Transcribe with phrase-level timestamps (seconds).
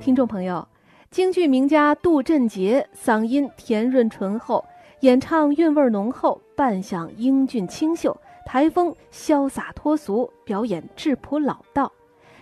[0.00, 0.66] 听众朋友，
[1.10, 4.64] 京剧名家杜振杰嗓音甜润醇厚，
[5.00, 11.92] 演唱韵味浓厚，扮相英俊清秀，台风潇洒脱俗，表演质朴老道。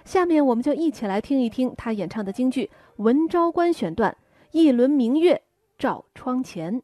[0.05, 2.65] 下面我们就一起来听一听他演唱的京剧
[3.03, 4.17] 《文昭关》选段：
[4.53, 5.43] 一轮明月
[5.77, 6.81] 照窗前。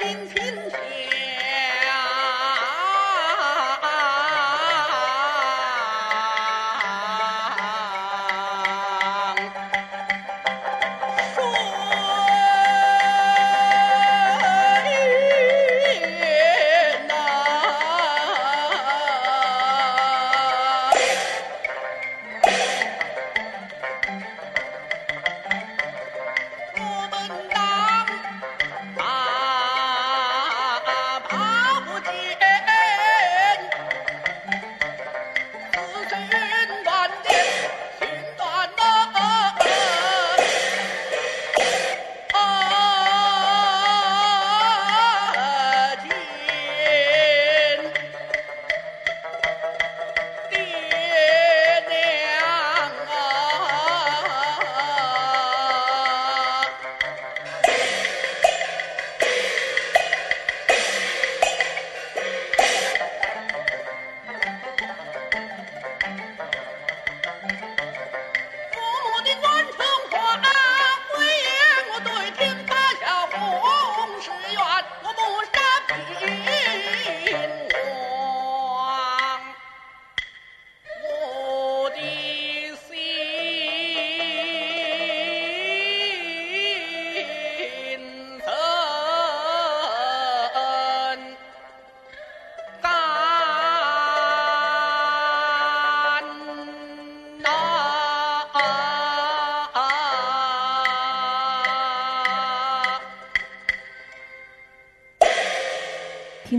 [0.00, 0.39] things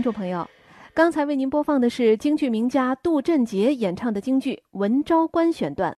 [0.02, 0.44] 听众朋友，
[0.92, 5.90] 刚才为您播放的是京剧名家杜振杰演唱的京剧《文昭关》选段。